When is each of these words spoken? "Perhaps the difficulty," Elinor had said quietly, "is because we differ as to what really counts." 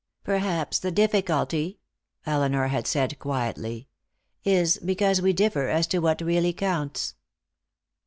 "Perhaps 0.23 0.79
the 0.79 0.89
difficulty," 0.89 1.77
Elinor 2.25 2.69
had 2.69 2.87
said 2.87 3.19
quietly, 3.19 3.87
"is 4.43 4.79
because 4.79 5.21
we 5.21 5.31
differ 5.31 5.67
as 5.67 5.85
to 5.85 5.99
what 5.99 6.21
really 6.21 6.53
counts." 6.53 7.13